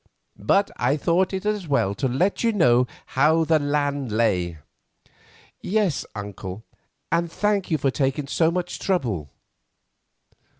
but 0.39 0.71
I 0.77 0.97
thought 0.97 1.31
it 1.31 1.45
as 1.45 1.67
well 1.67 1.93
to 1.93 2.07
let 2.07 2.43
you 2.43 2.51
know 2.51 2.87
how 3.05 3.43
the 3.43 3.59
land 3.59 4.11
lay." 4.11 4.57
"Yes, 5.61 6.07
uncle; 6.15 6.63
and 7.11 7.31
thank 7.31 7.69
you 7.69 7.77
for 7.77 7.91
taking 7.91 8.25
so 8.25 8.49
much 8.49 8.79
trouble." 8.79 9.29